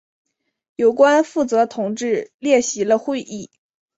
[0.77, 3.51] 有关负责同志列席了会议。